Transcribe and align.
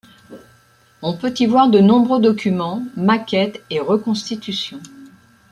On 1.03 1.15
peut 1.15 1.31
y 1.37 1.45
voir 1.45 1.69
de 1.69 1.77
nombreux 1.77 2.19
documents, 2.19 2.81
maquettes 2.97 3.61
et 3.69 3.79
reconstitutions. 3.79 4.81